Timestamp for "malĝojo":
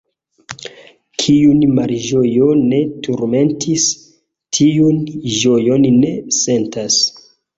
1.79-2.47